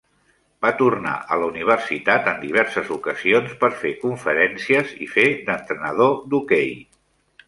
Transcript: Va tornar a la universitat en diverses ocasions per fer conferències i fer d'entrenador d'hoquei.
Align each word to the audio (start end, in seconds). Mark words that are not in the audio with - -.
Va 0.65 0.69
tornar 0.77 1.11
a 1.33 1.35
la 1.41 1.49
universitat 1.49 2.29
en 2.31 2.39
diverses 2.45 2.89
ocasions 2.95 3.53
per 3.65 3.69
fer 3.83 3.91
conferències 4.05 4.95
i 5.07 5.11
fer 5.17 5.27
d'entrenador 5.51 6.17
d'hoquei. 6.33 6.73